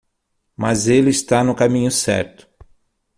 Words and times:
Mas 0.57 0.87
ele 0.87 1.11
está 1.11 1.43
no 1.43 1.53
caminho 1.53 1.91
certo. 1.91 2.49